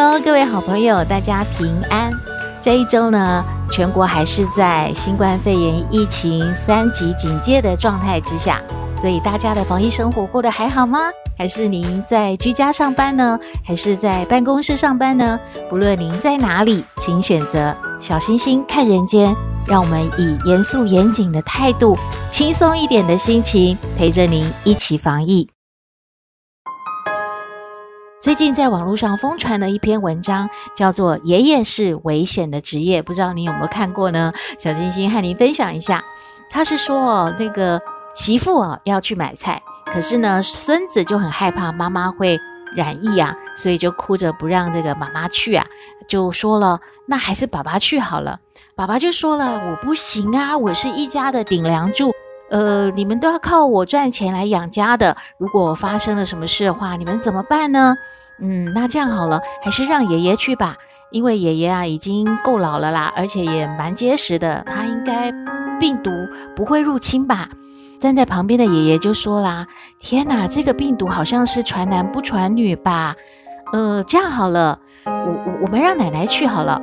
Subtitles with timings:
[0.00, 2.12] Hello，各位好朋友，大家平安。
[2.60, 8.62] 这一周呢，全国还是在新冠肺炎疫情三级警戒的状态之下，
[8.96, 11.00] 所以大家的防疫生活过得还好吗？
[11.36, 13.36] 还是您在居家上班呢？
[13.66, 15.36] 还是在办公室上班呢？
[15.68, 19.34] 不论您在哪里，请选择小星星看人间，
[19.66, 21.98] 让我们以严肃严谨的态度，
[22.30, 25.48] 轻松一点的心情，陪着您一起防疫。
[28.20, 34.32] 最近在网络上疯传的一篇文章，叫做《爷爷是危险的职业》，不知道你有没有看过呢？
[34.58, 36.04] 小星星和您分享一下。
[36.50, 37.80] 他是说哦，那个
[38.16, 42.36] 媳妇啊要去买菜，可是呢孙子就很害怕妈妈会
[42.74, 45.64] 染疫啊，所以就哭着不让这个妈妈去啊，
[46.08, 48.40] 就说了，那还是爸爸去好了。
[48.74, 52.12] 爸爸就说了，我不行啊，我是一家的顶梁柱。
[52.50, 55.16] 呃，你们都要靠我赚钱来养家的。
[55.38, 57.94] 如果发生了什么事的话，你们怎么办呢？
[58.40, 60.76] 嗯，那这样好了，还是让爷爷去吧，
[61.10, 65.32] 因为爷爷啊已经够老了啦，而且也蛮结实的，他应该
[65.80, 66.10] 病毒
[66.54, 67.48] 不会入侵吧。
[68.00, 69.66] 站在旁边的爷爷就说啦
[69.98, 73.16] ：“天哪，这个病毒好像是传男不传女吧？
[73.72, 76.80] 呃，这样好了，我我我们让奶奶去好了。”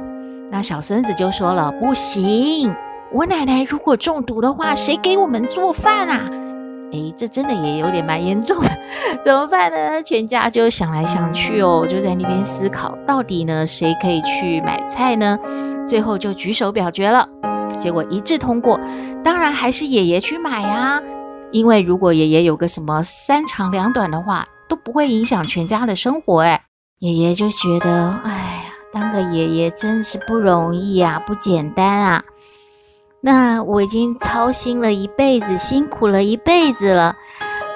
[0.51, 2.75] 那小孙子就说了：“不行。”
[3.11, 6.29] 我奶奶如果中毒的话，谁给我们做饭啊？
[6.91, 8.69] 诶，这真的也有点蛮严重的，
[9.21, 10.01] 怎么办呢？
[10.03, 15.37] 全家就想来想去哦，就在那边思考，到底呢谁可以去买菜呢？
[15.87, 17.27] 最后就举手表决了，
[17.77, 18.79] 结果一致通过，
[19.23, 21.01] 当然还是爷爷去买啊，
[21.51, 26.41] 因为如果爷爷有个什么三长两短的话，都不会影响全家的生活。
[26.41, 26.61] 诶，
[26.99, 32.23] 爷爷就觉得，哎呀，当个爷爷真是不容易啊，不简单啊。
[33.25, 37.15] 那我已经操心了一辈子，辛苦了一辈子了，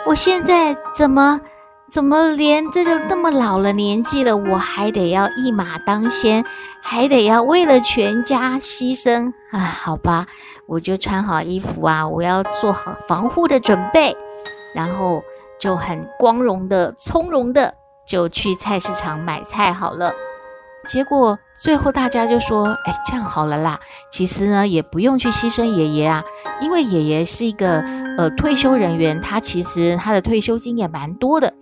[0.05, 1.41] 我现在怎么
[1.89, 6.45] 怎么连这个那么老了年纪了，我还得要一马当先，
[6.83, 9.57] 还得要为了全家牺牲啊？
[9.59, 10.27] 好吧，
[10.67, 14.15] 我就穿好衣服啊，我要做好防护的准备，
[14.75, 15.23] 然后
[15.59, 17.73] 就很光荣的、从容的
[18.05, 20.13] 就去菜市场买菜好了。
[20.85, 23.79] 结果最后大家就说：“哎，这样好了啦，
[24.11, 26.23] 其实呢也不用去牺牲爷爷啊，
[26.61, 27.81] 因为爷爷是一个
[28.17, 31.53] 呃退休人员，他其实他的退休金也蛮多的。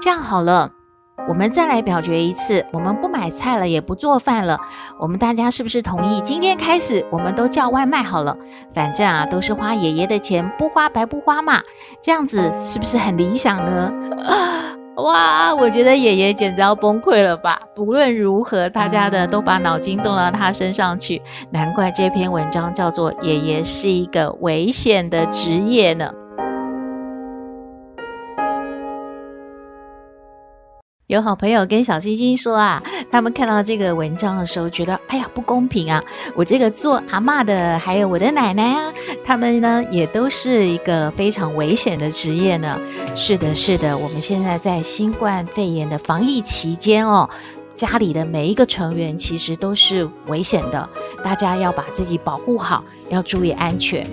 [0.00, 0.70] 这样好了，
[1.28, 4.58] 我们再来表决一次，我们不买菜了，也不做饭了，
[4.98, 6.20] 我们大家是不是同意？
[6.22, 8.36] 今天开始我们都叫外卖好了，
[8.74, 11.60] 反正啊都是花爷爷的钱，不花白不花嘛，
[12.02, 13.92] 这样子是不是很理想呢？”
[14.96, 17.58] 哇，我觉得爷爷简直要崩溃了吧！
[17.74, 21.20] 不论如何，大家的都把脑筋动到他身上去，
[21.50, 26.12] 难怪这篇文章叫做《爷爷是一个危险的职业》呢。
[31.12, 36.02] 有好朋友跟小星星说啊，他们看到这个文章的时候，觉得哎呀不公平啊！
[36.34, 38.90] 我这个做蛤蟆的，还有我的奶奶啊，
[39.22, 42.80] 他们呢也都是一个非常危险的职业呢。
[43.14, 47.28] 是的，是的，我们现在在新冠肺炎的防疫期间哦。
[47.74, 50.88] 家里的每一个成员其实都是危险的，
[51.22, 54.06] 大家要把自己保护好，要注意安全。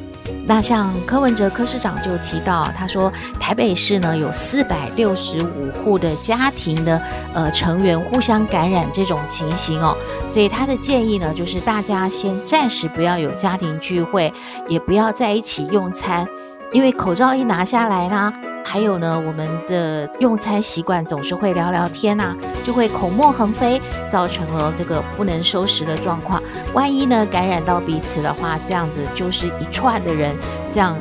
[0.45, 7.01] 那像柯文哲柯市长就提到，他说台北市呢有四百六十五户的家庭的
[7.33, 9.95] 呃成员互相感染这种情形哦，
[10.27, 14.31] 所以他的建议呢就是大家先暂时不要有家庭聚会，
[14.67, 16.27] 也不要在一起用餐，
[16.71, 18.33] 因为口罩一拿下来啦。
[18.63, 26.39] 还有呢，我们的用餐习惯总是会聊聊天呐、就会口沫横飞，造成了这个不能收拾的状况。
[26.73, 30.35] 万一呢感染到彼此的话，这样子就是一串的人，
[30.69, 30.95] 这样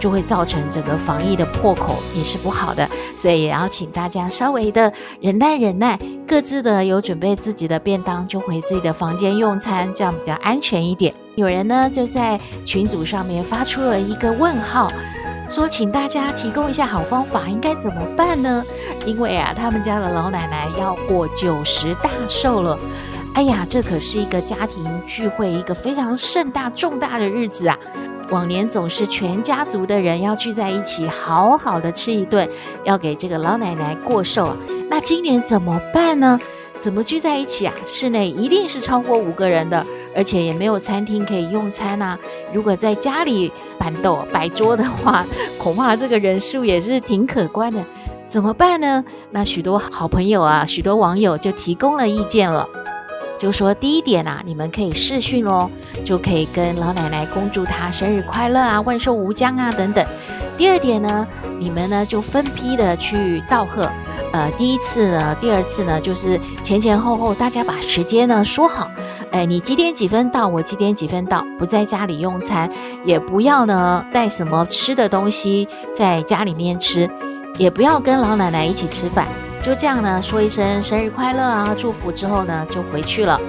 [0.00, 2.88] 就会造成这个防疫的破口，也是不好的。
[3.14, 5.96] 所以也要请大家稍微的忍耐忍耐，
[6.26, 11.14] 各自的有准备自己的便当，就回自己的房间用餐，这样比较安全一点。
[11.36, 14.90] 有人呢就在群组上面发出了一个问号。
[15.48, 18.64] 说，请大家提供一下好方法，应该怎么办呢？
[19.04, 22.76] 因为啊，他们家的老奶奶要过九十大寿了。
[23.34, 27.78] 哎呀，这可是一个家庭聚会，一个非常盛大重大的日子啊！
[28.30, 32.48] 往年总是全家族的人要聚在一起，好好的吃一顿，
[32.82, 34.56] 要给这个老奶奶过寿啊。
[34.88, 36.40] 那今年怎么办呢？
[36.80, 37.74] 怎么聚在一起啊？
[37.84, 39.86] 室内一定是超过五个人的，
[40.16, 42.18] 而且也没有餐厅可以用餐啊。
[42.52, 45.24] 如果在家里办桌摆桌的话，
[45.58, 47.84] 恐怕这个人数也是挺可观的。
[48.26, 49.04] 怎么办呢？
[49.30, 52.68] 那许多好朋友啊，许多网友就提供了意见了，
[53.38, 55.70] 就说第一点啊，你们可以视讯哦，
[56.04, 60.04] 就可以跟老奶奶恭祝她生日快乐啊，万寿无疆啊等等。
[60.56, 61.26] 第二点呢，
[61.58, 63.90] 你们呢就分批的去道贺，
[64.32, 68.90] 呃，第一次呢，第二次呢，就是前前后后大家把时间呢说好，
[69.30, 72.70] 哎，你几点几分到，我几点几分到，不在家里用餐，
[73.04, 77.08] 也不要呢带什么吃的东西在家里面吃。
[77.58, 79.26] 也不要跟老奶奶一起吃饭，
[79.64, 83.40] 就这样呢，说一声生日快乐啊，祝福之后呢，就回去了。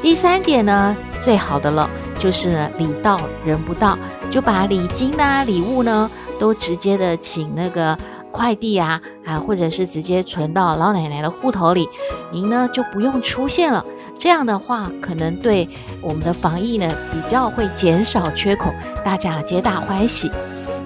[0.00, 1.86] 第三点呢，最好的了，
[2.18, 3.98] 就是，礼到人不到，
[4.30, 6.10] 就把礼金啊、礼物呢，
[6.40, 7.96] 都直接的请那个
[8.32, 11.88] 快递啊啊，或者是直接存到老奶奶的户头里，
[12.32, 13.84] 您呢就不用出现了。
[14.18, 15.68] 这样的话，可能对
[16.00, 18.72] 我们的防疫呢，比较会减少缺口，
[19.04, 20.30] 大家皆大欢喜。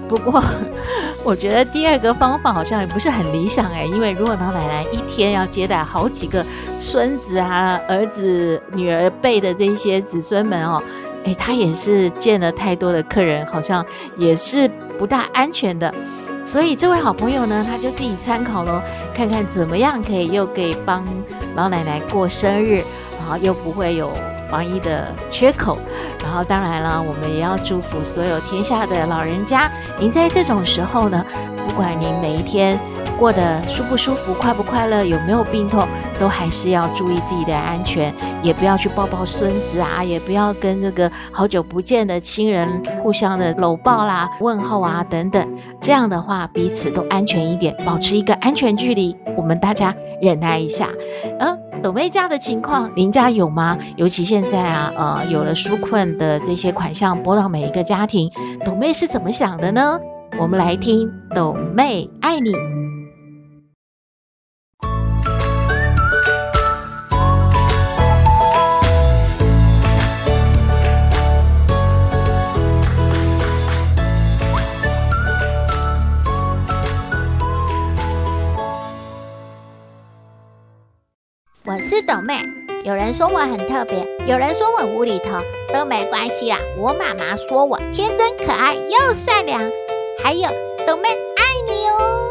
[0.08, 0.42] 不过，
[1.24, 6.44] 我觉得第二个方法好像也不是很理想诶，因为如果老奶奶一天要接待好几个
[6.78, 10.82] 孙子啊、儿子、女儿辈的这些子孙们哦，
[11.24, 13.84] 诶，她也是见了太多的客人，好像
[14.18, 15.92] 也是不大安全的。
[16.44, 18.82] 所以这位好朋友呢，他就自己参考咯，
[19.14, 21.04] 看看怎么样可以又可以帮
[21.54, 22.82] 老奶奶过生日，
[23.18, 24.12] 然后又不会有。
[24.46, 25.78] 防疫的缺口，
[26.22, 29.68] 然后当然了，我们也要祝福所有天下的老人家。
[29.98, 31.24] 您在这种时候呢，
[31.66, 32.78] 不管您每一天
[33.18, 35.86] 过得舒不舒服、快不快乐、有没有病痛，
[36.18, 38.12] 都还是要注意自己的安全，
[38.42, 45.46] 也不要去抱抱孙子啊，也不要跟那个好久不见的亲人互相的搂抱啦、问候啊等等。
[45.80, 49.16] 这样的话，彼此都安全一点，保持一个安全距离。
[49.36, 50.88] 我们大家忍耐一下，
[51.40, 51.58] 嗯。
[51.82, 53.76] 抖妹家的情况，您家有吗？
[53.96, 58.30] 尤其现在啊，呃，有了纾困的这些款项拨到每一个家庭，
[58.64, 60.00] 抖妹是怎么想的呢？
[60.40, 62.73] 我们来听抖妹爱你。
[81.94, 82.42] 是斗妹，
[82.84, 85.40] 有人说我很特别，有人说我无厘头，
[85.72, 86.58] 都没关系啦。
[86.76, 89.62] 我妈妈说我天真可爱又善良，
[90.20, 90.50] 还有
[90.84, 92.30] 斗妹爱你哦。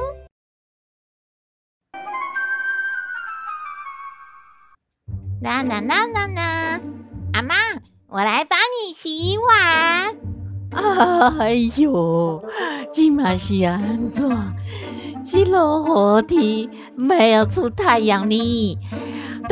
[5.42, 6.82] 啦啦啦啦啦，
[7.32, 7.56] 阿妈，
[8.10, 10.18] 我来帮你洗碗。
[11.40, 12.44] 哎呦，
[12.92, 14.30] 今嘛是安怎？
[15.26, 18.78] 这落雨天没有出太阳呢？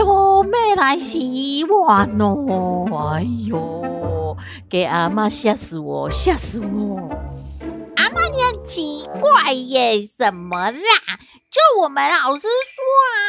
[0.03, 2.87] 都没来洗碗哦！
[3.13, 4.35] 哎呦，
[4.67, 6.97] 给阿妈吓死我，吓死我！
[7.95, 10.79] 阿妈，你很奇怪耶，什么啦？
[11.51, 12.47] 就我们老师说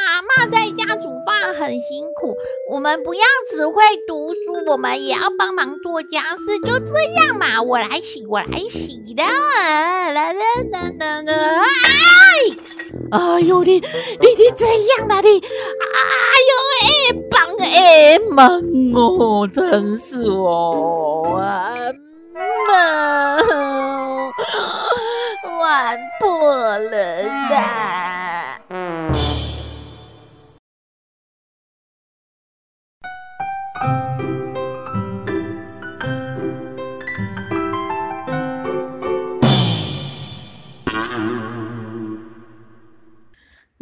[0.06, 2.36] 啊，妈在家煮饭很辛苦，
[2.70, 3.20] 我们不要
[3.50, 7.60] 只会读书，我们也要帮忙做家事，就这样嘛。
[7.62, 9.24] 我来洗，我来洗的。
[9.24, 10.32] 来来来
[11.00, 11.66] 来来，哎！
[13.10, 13.80] 哎呦，你你
[14.38, 15.40] 你怎样了你？
[15.40, 15.98] 哎
[16.46, 16.86] 呦，哎，
[17.28, 18.62] 帮哎忙
[18.94, 21.42] 哦，真是哦，
[22.68, 23.36] 妈，
[25.58, 28.01] 碗破了啦！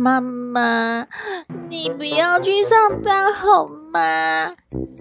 [0.00, 1.06] 妈妈，
[1.68, 4.50] 你不要去上班好吗？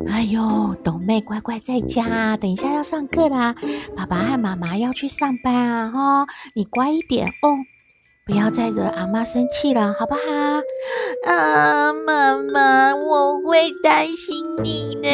[0.10, 3.56] 哎呦，董妹乖乖在家，等一下要上课啦。
[3.96, 7.56] 爸爸和妈妈要去上班啊，哈，你乖一点哦，
[8.28, 10.22] 不要再惹阿妈生气了，好不好？
[11.32, 15.08] 啊，妈妈，我会担心你呢，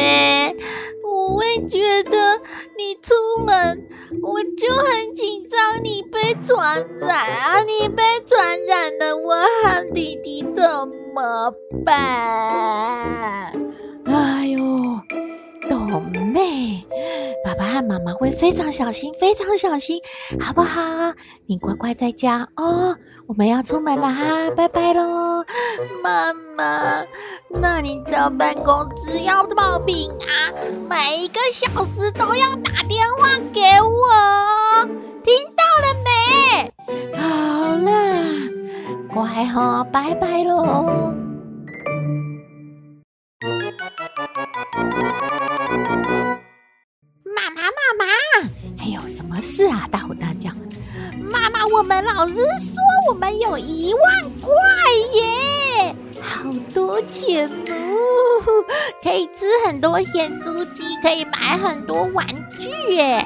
[1.06, 2.40] 我会觉得
[2.76, 3.88] 你出门。
[4.22, 7.60] 我就很紧张，你被传染啊！
[7.62, 11.52] 你被传染了，我和弟弟怎么
[11.84, 13.52] 办？
[14.06, 14.58] 哎呦，
[15.68, 16.86] 倒霉妹，
[17.42, 19.98] 爸爸和妈妈会非常小心，非常小心，
[20.38, 20.82] 好不好？
[21.46, 22.94] 你乖乖在家哦，
[23.26, 25.42] 我们要出门了哈，拜拜喽，
[26.02, 27.02] 妈妈。
[27.48, 30.52] 那你的办公室要报平安，
[30.90, 34.84] 每一个小时都要打电话给我，
[35.24, 36.10] 听到了没？
[37.18, 37.88] 好了，
[39.10, 41.14] 乖哈，拜拜喽。
[51.76, 54.50] 我们老师说我们有一万块
[55.12, 57.74] 耶，好多钱哦，
[59.02, 62.26] 可以吃很多咸猪鸡，可以买很多玩
[62.58, 63.22] 具耶。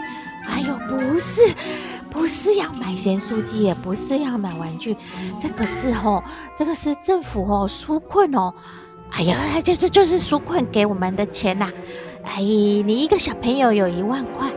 [0.48, 1.54] 哎呦，不是，
[2.10, 4.96] 不是要买咸酥鸡，也不是要买玩具，
[5.40, 6.20] 这个是哦，
[6.58, 8.52] 这个是政府哦纾困哦。
[9.12, 11.70] 哎呀，就是就是纾困给我们的钱呐。
[12.24, 14.50] 哎，你一个小朋友有一万块。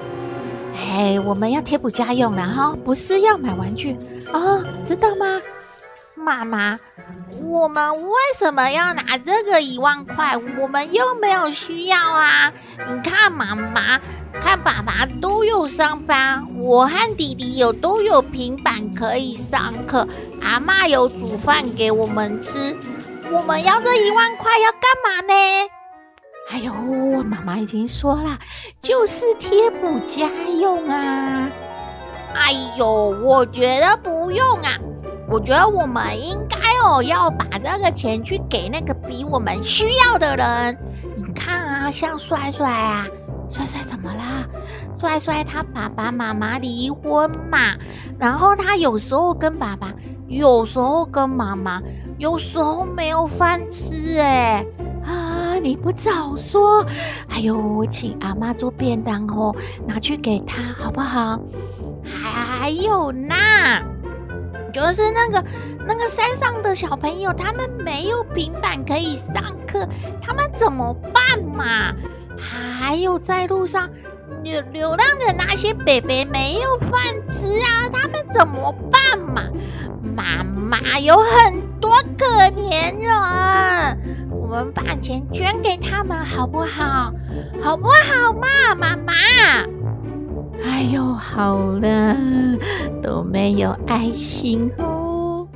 [0.93, 3.97] 哎，我们要贴补家用，然后不是要买玩具
[4.31, 5.41] 哦，知道吗？
[6.13, 6.79] 妈妈，
[7.41, 10.37] 我们为什么要拿这个一万块？
[10.59, 12.53] 我们又没有需要啊！
[12.87, 13.99] 你看妈妈，
[14.39, 20.07] 看爸爸都有上班，我和弟弟有都有平板可以上课，
[20.43, 22.77] 阿嬷有煮饭给我们吃，
[23.31, 25.33] 我们要这一万块要干嘛呢？
[26.49, 26.73] 哎呦，
[27.23, 28.37] 妈妈已经说了，
[28.79, 30.27] 就是贴补家
[30.59, 31.49] 用啊！
[32.35, 34.77] 哎呦，我觉得不用啊，
[35.29, 40.77] 我觉得我们应该哦要把这个钱去给那个比我们需要的人。
[41.15, 43.07] 你看啊，像帅帅啊，
[43.49, 44.45] 帅帅怎么啦？
[44.99, 47.75] 帅帅他爸爸妈妈离婚嘛，
[48.19, 49.91] 然后他有时候跟爸爸，
[50.27, 51.81] 有时候跟妈妈，
[52.17, 54.63] 有时候没有饭吃哎。
[55.63, 56.85] 你不早说！
[57.29, 59.55] 哎呦，我请阿妈做便当哦，
[59.87, 61.39] 拿去给他好不好？
[62.03, 63.33] 还有呢，
[64.73, 65.41] 就是那个
[65.87, 69.87] 那个山上的小朋友，他们没有平板可以上课，
[70.21, 71.93] 他们怎么办嘛？
[72.37, 73.89] 还有在路上
[74.43, 76.91] 流流浪的那些北北没有饭
[77.25, 79.43] 吃啊，他们怎么办嘛？
[80.13, 84.12] 妈妈有很多可怜人。
[84.53, 87.11] 我们把钱捐给他们好不好？
[87.59, 89.11] 好不好嘛，妈妈？
[90.63, 92.15] 哎呦，好了，
[93.01, 95.47] 都没有爱心哦。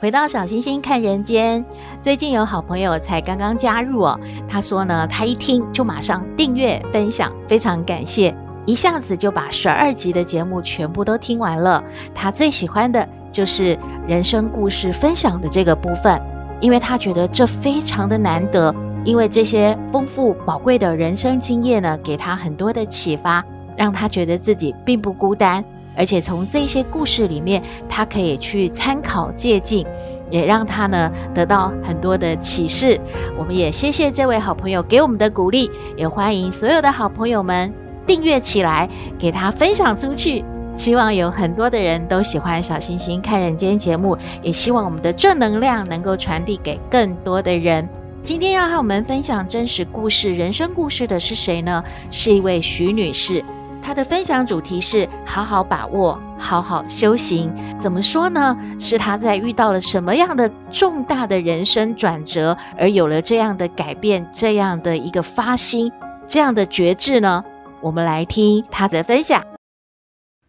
[0.00, 1.64] 回到小星星看人间，
[2.02, 4.18] 最近有好朋友才刚刚加入哦。
[4.48, 8.34] 他说呢，他一听就马上订阅分享，非常感谢，
[8.66, 11.82] 一下子就把十二集的节目全部都听完了。
[12.12, 13.78] 他最喜欢的就是
[14.08, 16.20] 人生故事分享的这个部分，
[16.60, 23.44] 因为他觉得这非常的难得，因为这些丰富宝贵的人生经验呢，给他很多的启发，
[23.76, 25.64] 让他觉得自己并不孤单。
[25.94, 29.86] 而且从这些故事里面，他可以去参考借鉴，
[30.32, 32.98] 也让他呢得到很多的启示。
[33.38, 37.72] 我们也谢谢这位好朋友给我们的鼓励，也欢迎所有的好朋友们
[38.06, 40.42] 订阅起来，给他分享出去。
[40.74, 47.86] 希望有很多的人都喜欢小星星看人间节目，也希望我们的正能量能够传递给更多的人。
[48.22, 51.84] 今天要和我们分享真实故事、人生故事的是谁呢？
[52.10, 53.44] 是一位徐女士。
[53.82, 57.52] 他的分享主题是好好把握，好好修行。
[57.78, 58.56] 怎么说呢？
[58.78, 65.90] 是他在遇到了什么样的重大的人生转折，而有了这样的改变，这样的一个发心，
[66.26, 67.42] 这样的觉志呢？
[67.80, 69.42] 我们来听他的分享。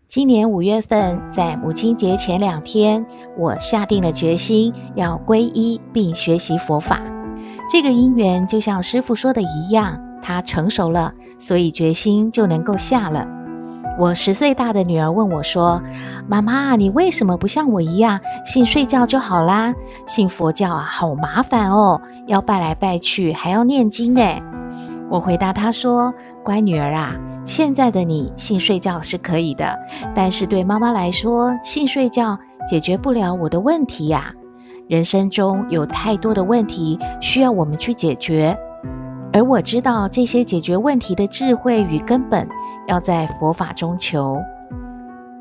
[0.08, 3.04] 今年五月份，在母亲节前两天，
[3.36, 7.02] 我下定了决心要皈依并学习佛法。
[7.68, 10.00] 这个因缘就像师父说的一样。
[10.24, 13.28] 他成熟了，所以决心就能够下了。
[14.00, 15.80] 我十岁大的女儿问我说
[16.28, 19.76] ：“妈妈，你为什么不像我一样信睡觉就好啦？
[20.08, 24.22] 信佛教啊，好麻烦哦，要拜来拜去，还要念经呢。”
[25.12, 26.12] 我回答她说
[26.44, 27.14] ：“乖女儿啊，
[27.46, 29.78] 现在的你信睡觉是可以的，
[30.16, 34.34] 但是对妈妈来说，信睡觉解决不了我的问题呀。
[34.88, 38.58] 人生中有太多的问题需要我们去解决。”
[39.34, 42.48] 而我知道这些解决问题的智慧与根本，
[42.88, 44.40] 要在佛法中求。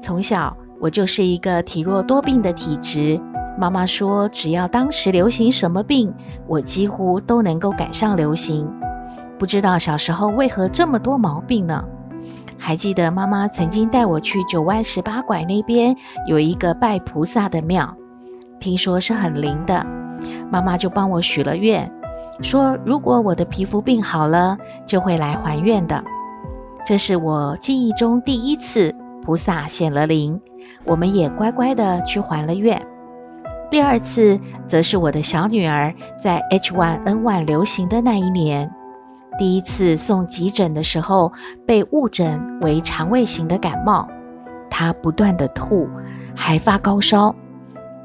[0.00, 3.20] 从小我就是一个体弱多病的体质，
[3.58, 6.12] 妈妈说只要当时流行什么病，
[6.48, 8.68] 我几乎都能够赶上流行。
[9.38, 11.84] 不知道小时候为何这么多毛病呢？
[12.56, 15.94] 还记得妈妈曾经带我去九弯十八拐那边
[16.26, 17.94] 有一个拜菩萨的庙，
[18.58, 19.84] 听说是很灵的，
[20.50, 21.92] 妈妈就帮我许了愿。
[22.42, 26.02] 说：“如果我的皮肤病好了，就会来还愿的。”
[26.84, 30.40] 这是我记忆中第一次菩萨显了灵，
[30.84, 32.84] 我们也乖乖的去还了愿。
[33.70, 38.70] 第二次则是我的小女儿在 H1N1 流行的那一年，
[39.38, 41.32] 第一次送急诊的时候
[41.64, 44.08] 被误诊为肠胃型的感冒，
[44.68, 45.88] 她不断的吐，
[46.34, 47.34] 还发高烧。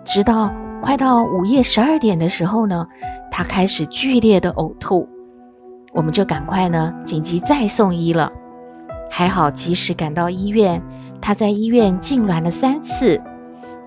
[0.06, 0.50] 直到
[0.88, 2.88] 快到午夜十二点的时候呢，
[3.30, 5.06] 他开始剧烈的呕吐，
[5.92, 8.32] 我们就赶快呢紧急再送医了。
[9.12, 10.82] 还好及时赶到医院，
[11.22, 13.22] 他在医院痉挛了三次，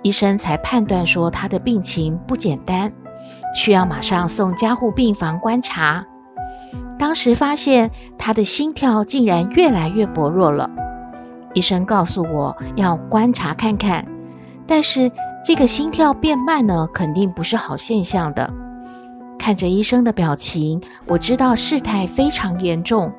[0.03, 2.93] 医生才判断说他的病情不简单，
[3.55, 6.05] 需要马上送加护病房观察。
[6.99, 10.69] 当时发现他的心跳竟然越来越薄弱了，
[11.55, 14.07] 医生告诉我要观察看看，
[14.67, 15.11] 但是
[15.43, 18.51] 这个心跳变慢呢，肯定不是好现象的。
[19.39, 23.11] 看着医生的表情，我知道事态非常严重。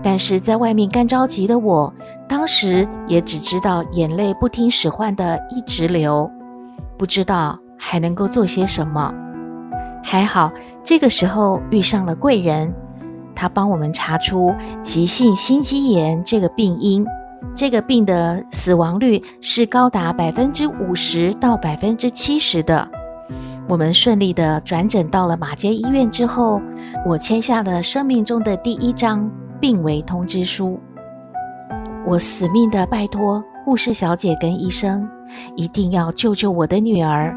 [0.00, 1.92] 但是在外面干着急的我，
[2.28, 6.30] 当时也只知道眼泪不听使唤的一直流，
[6.96, 9.12] 不知道还能够做些什么。
[10.04, 10.52] 还好
[10.84, 12.72] 这个时候遇上了贵人，
[13.34, 17.04] 他帮我们查出急性心肌炎这个病因，
[17.54, 22.88] 这个病的死亡率是高达百分之五十到百分之七十的。
[23.68, 26.60] 我们顺利的转诊到了马街医院之后，
[27.06, 29.30] 我签下了生命中的第一张。
[29.60, 30.78] 病危通知书，
[32.06, 35.08] 我死命的拜托护士小姐跟医生，
[35.56, 37.36] 一定要救救我的女儿。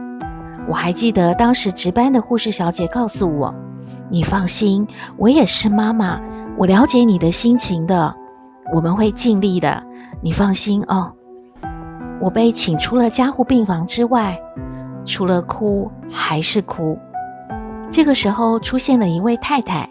[0.70, 3.51] 我还记得当时值班的护士小姐告诉我
[4.08, 6.22] ：“你放心，我也是妈妈，
[6.60, 8.15] 我了解你的心情的，
[8.72, 9.84] 我们会尽力的，
[10.22, 11.12] 你放心哦。”
[12.22, 14.40] 我被请出了加护病房之外，
[15.04, 16.98] 除了哭还是哭。
[17.90, 19.90] 这个时候出现了一位太太，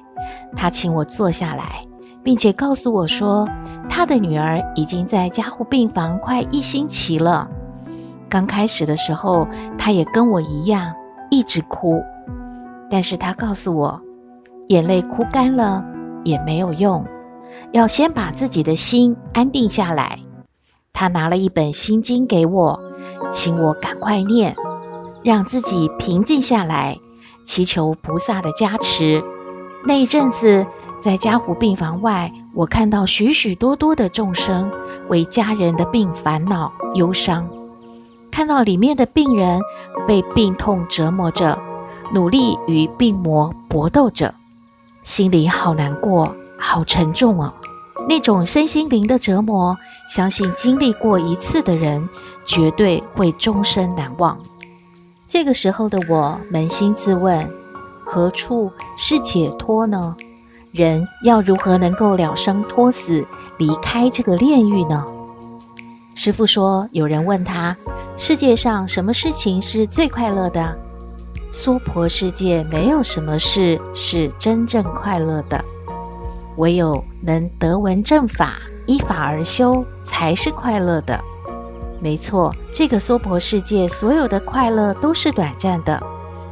[0.57, 1.83] 她请我坐下来。
[2.23, 3.49] 并且告诉我说，
[3.89, 7.49] 她的女儿已经在加护病房快一星期了。
[8.29, 10.93] 刚开始的时候，她也跟我一样
[11.31, 12.03] 一直哭，
[12.91, 13.99] 但是她告诉我，
[14.69, 15.83] 眼泪哭干了
[16.23, 17.03] 也没有用，
[17.73, 20.19] 要先把自己的心安定下来。
[20.93, 22.81] 他拿了一本心经给我，
[23.31, 24.57] 请我赶快念，
[25.23, 26.99] 让自己平静下来，
[27.45, 29.23] 祈求菩萨的加持。
[29.85, 30.67] 那一阵子。
[31.03, 34.71] 在加护病房外，我看到许许多多的众生
[35.09, 37.49] 为家人的病烦恼忧伤，
[38.31, 39.63] 看到里面的病人
[40.07, 41.59] 被病痛折磨着，
[42.13, 44.35] 努力与病魔搏斗着，
[45.03, 47.53] 心里好难过，好沉重哦。
[48.09, 49.77] 那种身心灵的折磨，
[50.09, 52.09] 相信经历过一次的人，
[52.45, 54.39] 绝对会终身难忘。
[55.29, 57.49] 这个时候的我扪心自问：
[58.05, 60.17] 何处是解脱呢？
[60.73, 63.27] 人要如何能够了生脱死，
[63.59, 65.05] 离开这个炼狱呢？
[66.15, 67.77] 师父说，有人问他，
[68.17, 70.79] 世界上什么事情是最快乐的？
[71.51, 75.65] 娑婆世界没有什么事是真正快乐的，
[76.61, 81.19] 唯有能得闻正法，依法而修，才是快乐的。
[82.03, 85.99] 没错，这个娑婆世界所有的快乐都是短暂的，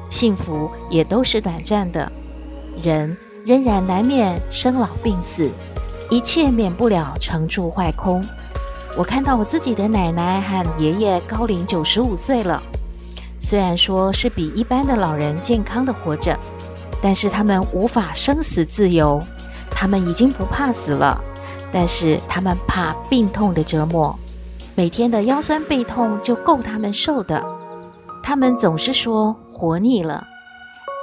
[0.08, 2.10] 幸福也都是短暂的，
[2.82, 3.16] 人。
[3.44, 5.50] 仍然难免生老病死，
[6.10, 8.22] 一切免不了成住坏空。
[8.94, 12.62] 我看到我自己的奶奶和爷爷高龄九十五岁了，
[13.40, 16.38] 虽然说是比一般的老人健康的活着，
[17.00, 19.22] 但是他们无法生死自由。
[19.80, 21.22] 他们已经不怕死了，
[21.70, 24.18] 但是他们怕病痛的折磨，
[24.74, 27.44] 每天的腰酸背痛就够他们受的。
[28.20, 30.26] 他们总是说活腻了。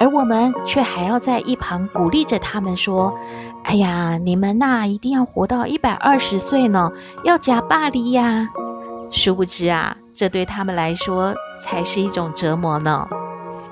[0.01, 3.17] 而我们却还要在一旁鼓励着他们说
[3.63, 6.91] ：“哎呀，你们呐，一定要活到一百二十岁呢，
[7.23, 8.49] 要呷百二呀！”
[9.09, 11.33] 殊不知啊，这对他们来说
[11.63, 13.07] 才是一种折磨呢。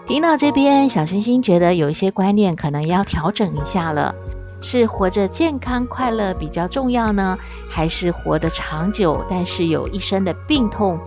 [0.07, 4.15] 听到这边，小星星觉得有一些观念可能要调整一下了：
[4.63, 7.37] 是活着健康快乐比较重要呢，
[7.69, 10.97] 还是活得长久但是有一身的病痛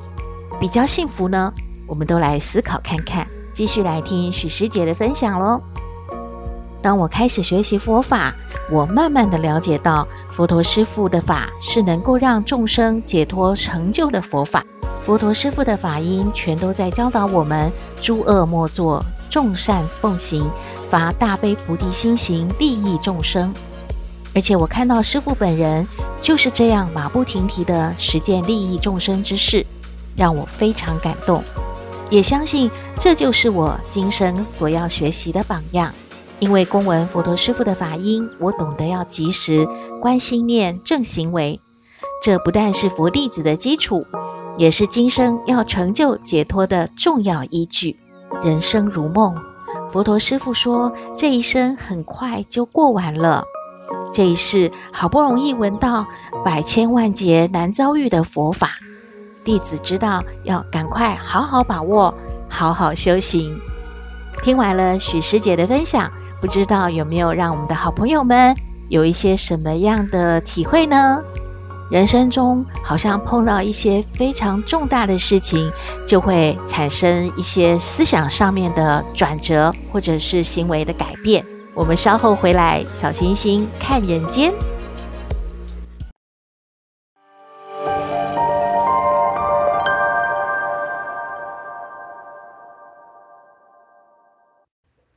[0.61, 1.51] 比较幸福呢？
[1.87, 3.27] 我们都来思考看看。
[3.55, 5.59] 继续来听许师姐的分享喽。
[6.83, 8.35] 当我开始学习佛法，
[8.71, 14.63] 我慢慢的了解到，佛陀师父的法是能够让众生解脱成就的佛法。
[15.07, 17.71] 佛陀师父的法音全都在教导我们：
[18.03, 20.51] 诸恶莫作，众善奉行，
[20.91, 23.55] 发大悲菩提心行，利益众生。
[24.35, 25.87] 而且我看到师父本人
[26.21, 29.65] 就是这样马不停蹄的实践利益众生之事，
[30.17, 31.41] 让我非常感动。
[32.11, 35.95] 也相信这就是我今生所要学习的榜样，
[36.41, 39.69] 因为公闻佛陀师父的法音，我懂得要及时
[40.03, 41.61] 观心念正行为，
[42.21, 44.05] 这不但是佛弟子的基础，
[44.57, 47.97] 也是今生要成就解脱的重要依据。
[48.43, 49.35] 人生如梦，
[49.89, 53.45] 佛陀师父说，这一生很快就过完了，
[54.13, 56.07] 这一世好不容易闻到
[56.45, 58.71] 百千万劫难遭遇的佛法。
[59.45, 62.13] 弟子知道要赶快好好把握，
[62.49, 63.57] 好好修行。
[64.43, 68.55] 听完了许师姐的分享，不知道有没有让我们的好朋友们
[68.89, 71.23] 有一些什么样的体会呢？
[71.89, 75.71] 人生中好像碰到一些非常重大的事情，
[76.07, 81.45] 就会产生一些思想上面的转折，或者是行为的改变。
[81.75, 84.53] 我们稍后回来，小星星看人间。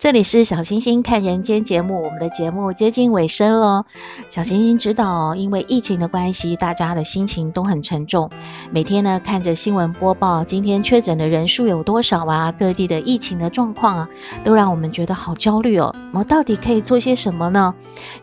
[0.09, 3.85] 这里是小星星看人间节目，我们的节目接近尾声了。
[4.27, 8.27] 小星星知道，因为疫情的关系，大家的心情都很沉重。
[8.71, 12.51] 每天呢，看着新闻播报，今天确诊的人数有多少啊？
[12.51, 14.09] 各地的疫情的状况啊，
[14.43, 15.93] 都让我们觉得好焦虑哦。
[16.11, 17.75] 我们到底可以做些什么呢？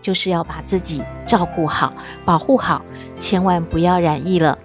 [0.03, 1.95] 就是要把自己照顾好，
[2.25, 2.83] 保护好，
[3.17, 4.59] 千万不要染疫了。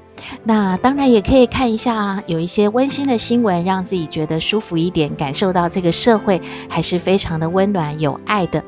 [0.44, 8.64] 那当然也可以看一下，有一些温馨的新闻，让自己觉得舒服一点，感受到这个社会还是非常的温暖有爱的。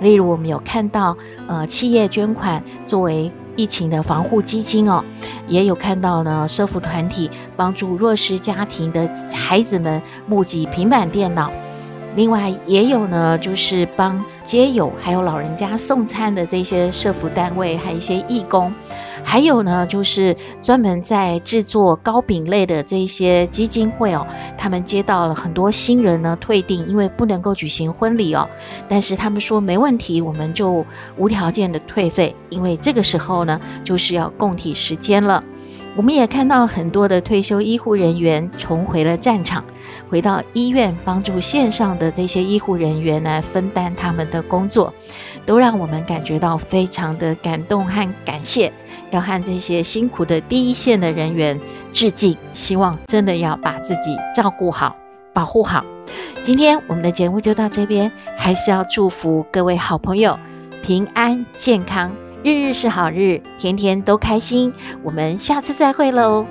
[0.00, 1.16] 例如，我们有看到，
[1.46, 5.04] 呃，企业捐款作为疫情的防护基金哦，
[5.48, 11.50] 也有看到呢，社福团体帮助弱势家庭的孩子们募集平板电脑。
[12.16, 18.72] 另外，也有呢，就是帮街友还有老人家送餐的这些社福单位，还有一些义工。
[19.22, 28.48] 还有呢，就是专门在制作糕饼类的这些基金会哦，他们接到了很多新人呢退订，因为不能够举行婚礼哦，
[28.88, 30.84] 但是他们说没问题，我们就
[31.18, 35.42] 无条件的退费，因为这个时候呢就是要供体时间了。
[35.98, 39.64] 我们也看到很多的退休医护人员重回了战场，
[40.08, 44.94] 回到医院帮助线上的这些医护人员来分担他们的工作，
[45.44, 48.72] 都让我们感觉到非常的感动和感谢。
[49.10, 54.94] 要和这些辛苦的第一线的人员致敬，希望真的要把自己照顾好、
[55.32, 55.84] 保护好。
[56.44, 60.38] 今天我们的节目就到这边，还是要祝福各位好朋友
[60.80, 62.14] 平安健康，
[62.48, 64.72] 日日是好日，天天都开心。
[65.02, 66.46] 我们下次再会喽。